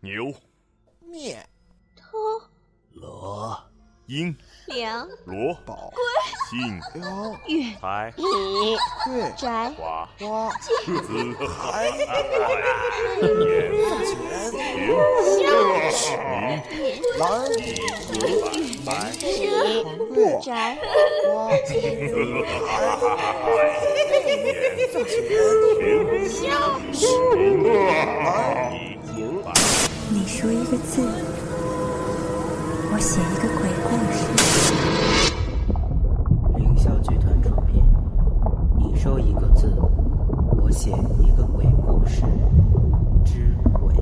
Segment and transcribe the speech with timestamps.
[0.00, 0.32] 牛、
[1.00, 1.44] 面、
[1.96, 2.16] 偷、
[2.92, 3.58] 罗、
[4.06, 4.32] 鹰、
[4.68, 5.92] 梁、罗、宝、
[6.48, 6.60] 信、
[7.02, 8.22] 羊、月、财、米、
[9.06, 10.70] 对、宅、花、花、子、
[11.48, 12.06] 海、年、
[14.06, 14.14] 钱、
[16.30, 16.38] 明、
[17.18, 17.26] 蓝、
[18.86, 18.88] 白、
[20.14, 20.78] 对、宅、
[21.26, 21.50] 花、
[27.36, 28.87] 你
[30.28, 31.00] 说一个字，
[32.92, 34.18] 我写一个鬼故事。
[36.58, 37.82] 凌霄剧团出品，
[38.76, 39.74] 你说一个字，
[40.62, 42.20] 我写一个鬼故事
[43.24, 43.96] 之鬼。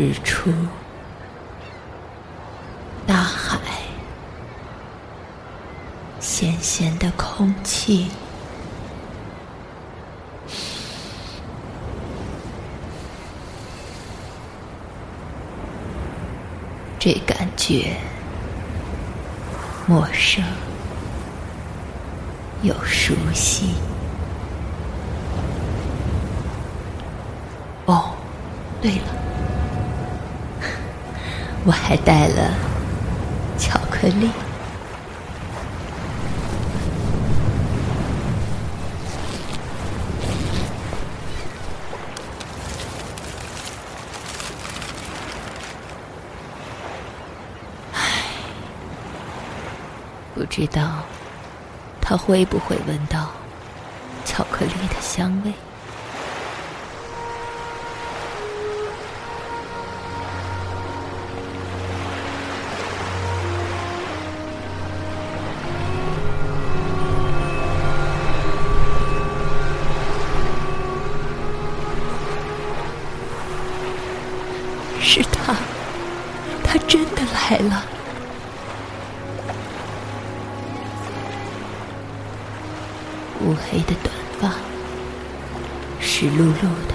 [0.00, 0.50] 日出，
[3.06, 3.58] 大海，
[6.18, 8.10] 咸咸的空气，
[16.98, 17.94] 这感觉
[19.86, 20.42] 陌生
[22.62, 23.74] 又熟悉。
[27.84, 28.14] 哦，
[28.80, 29.19] 对了。
[31.62, 32.54] 我还带了
[33.58, 34.30] 巧克力。
[47.92, 48.00] 唉，
[50.34, 51.04] 不知道
[52.00, 53.30] 他会不会闻到
[54.24, 55.52] 巧克力的香味。
[77.50, 77.82] 真的来了。
[83.40, 84.52] 乌黑的短发，
[85.98, 86.94] 湿漉漉的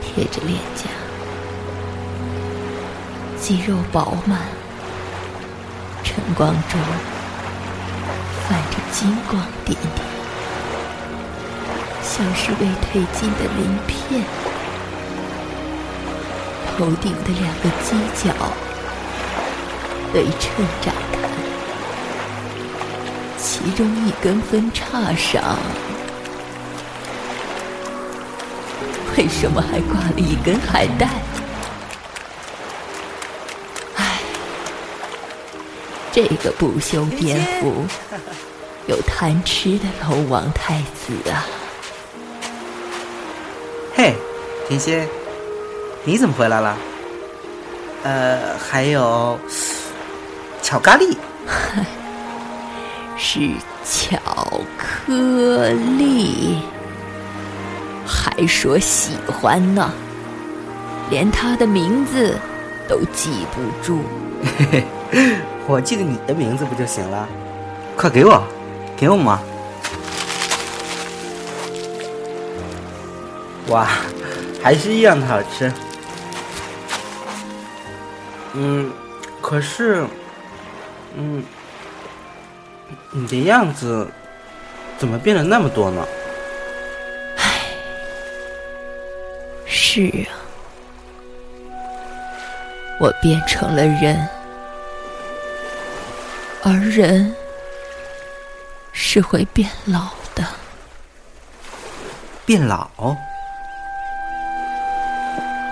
[0.00, 0.88] 贴着脸颊，
[3.38, 4.40] 肌肉饱满，
[6.02, 6.80] 晨光中
[8.48, 10.06] 泛着金光点点，
[12.02, 14.22] 像是未褪尽的鳞片。
[16.78, 18.32] 头顶的两个犄角
[20.16, 21.28] 对称展开，
[23.36, 25.58] 其中一根分叉上，
[29.14, 31.06] 为什么还挂了一根海带？
[33.96, 34.20] 唉，
[36.10, 37.84] 这个不修边幅
[38.88, 41.44] 又贪吃的龙王太子啊！
[43.94, 44.14] 嘿，
[44.66, 45.06] 天蝎，
[46.04, 46.74] 你怎么回来了？
[48.02, 49.38] 呃，还有
[50.66, 51.16] 巧克力，
[53.16, 53.52] 是
[53.84, 54.18] 巧
[54.76, 56.58] 克力，
[58.04, 59.88] 还说喜欢呢，
[61.08, 62.36] 连他的名字
[62.88, 64.00] 都记不住。
[65.68, 67.28] 我记得你的名字不就行了？
[67.96, 68.42] 快给我，
[68.96, 69.40] 给我嘛！
[73.68, 73.86] 哇，
[74.60, 75.72] 还是一样的好吃。
[78.54, 78.90] 嗯，
[79.40, 80.04] 可是，
[81.16, 81.42] 嗯，
[83.10, 84.06] 你的样子
[84.98, 86.06] 怎么变了那么多呢？
[89.64, 90.30] 是啊，
[93.00, 94.28] 我变成了人，
[96.62, 97.34] 而人
[98.92, 100.44] 是会变老的。
[102.44, 102.86] 变老？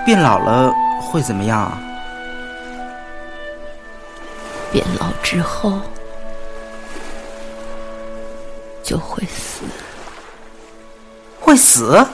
[0.06, 1.78] 变老了会怎么样啊？
[4.74, 5.80] 变老之后
[8.82, 9.62] 就会死。
[11.38, 12.04] 会死？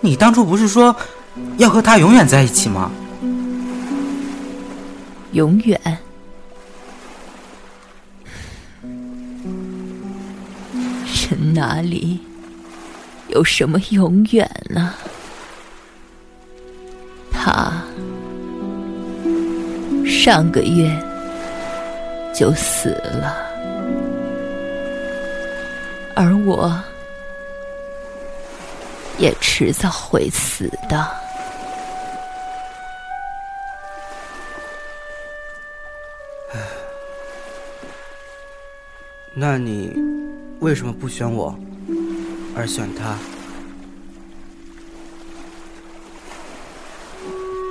[0.00, 0.94] 你当初不是说
[1.56, 2.92] 要和他永远在一起吗？
[5.32, 5.98] 永远？
[11.30, 12.20] 人哪里
[13.26, 14.94] 有什么永远呢？
[17.32, 17.72] 他
[20.06, 20.88] 上个月
[22.38, 23.34] 就死了，
[26.14, 26.72] 而我
[29.18, 31.04] 也迟早会死的。
[39.34, 39.92] 那你
[40.60, 41.52] 为什么不选我，
[42.56, 43.18] 而选他？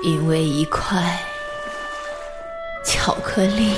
[0.03, 1.17] 因为一块
[2.83, 3.73] 巧克力。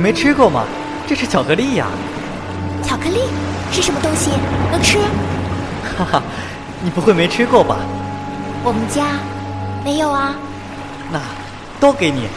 [0.00, 0.64] 你没吃过吗？
[1.06, 1.86] 这是巧克力呀。
[2.82, 3.20] 巧克力
[3.70, 4.30] 是什么东西？
[4.72, 4.96] 能吃？
[5.98, 6.22] 哈哈，
[6.82, 7.76] 你不会没吃过吧？
[8.64, 9.04] 我们家
[9.84, 10.34] 没有啊。
[11.12, 11.20] 那
[11.78, 12.28] 都给你。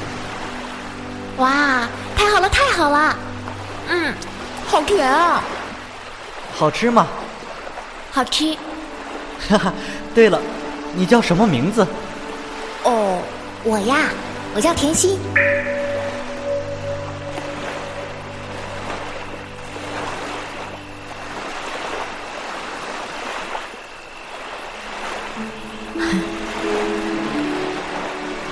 [1.37, 1.87] 哇，
[2.17, 3.15] 太好了，太好了！
[3.87, 4.13] 嗯，
[4.67, 5.41] 好甜啊。
[6.53, 7.07] 好吃吗？
[8.11, 8.57] 好吃。
[9.47, 9.73] 哈哈，
[10.13, 10.37] 对了，
[10.93, 11.87] 你叫什么名字？
[12.83, 13.19] 哦，
[13.63, 14.09] 我呀，
[14.53, 15.17] 我叫甜心。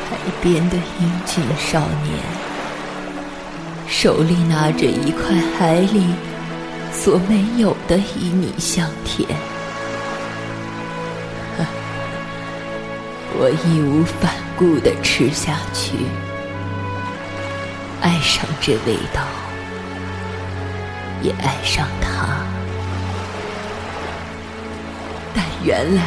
[0.09, 2.17] 海边的英俊少年，
[3.87, 6.13] 手里拿着一块海里
[6.91, 8.01] 所没有的旖
[8.33, 9.27] 旎香甜。
[13.43, 15.95] 我义无反顾的吃下去，
[18.01, 19.21] 爱上这味道，
[21.23, 22.45] 也爱上它。
[25.33, 26.03] 但原来，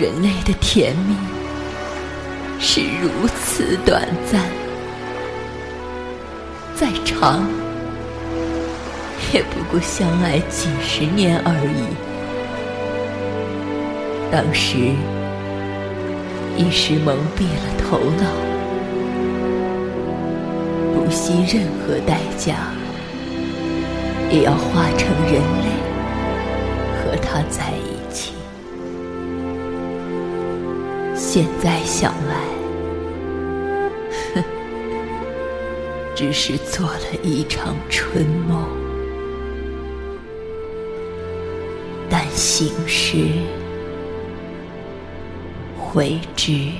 [0.00, 1.14] 人类的甜蜜
[2.58, 4.40] 是如此短暂，
[6.74, 7.46] 再长，
[9.32, 11.86] 也不过相爱几十年而已。
[14.30, 14.94] 当时。
[16.58, 18.24] 一时蒙蔽了头脑，
[20.94, 22.72] 不惜任何代价，
[24.30, 25.68] 也要化成人类
[26.96, 27.85] 和他在一起。
[31.36, 32.34] 现在想来，
[36.16, 38.66] 只是做了一场春梦，
[42.08, 43.28] 但醒时。
[45.76, 46.70] 悔之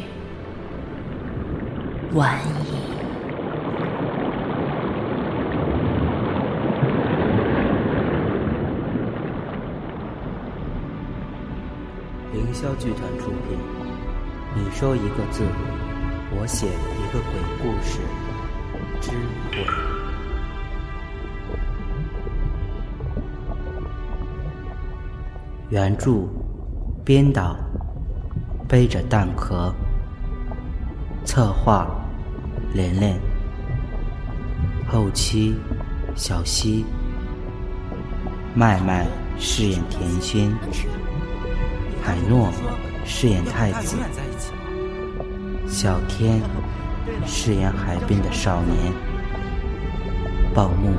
[2.14, 2.72] 晚矣。
[12.32, 13.58] 凌霄剧团出品，
[14.56, 15.44] 你说一个字，
[16.34, 18.00] 我写一个鬼故事
[19.02, 19.10] 之
[19.50, 19.60] 鬼。
[25.68, 26.26] 原著，
[27.04, 27.54] 编导。
[28.68, 29.72] 背着蛋壳，
[31.24, 31.86] 策划
[32.74, 33.16] 连连，
[34.88, 35.54] 后期
[36.16, 36.84] 小溪，
[38.56, 39.06] 麦麦
[39.38, 40.52] 饰演甜心，
[42.02, 42.50] 海诺
[43.06, 43.96] 饰演太子，
[45.68, 46.42] 小天
[47.24, 48.92] 饰演海滨的少年，
[50.52, 50.92] 报幕。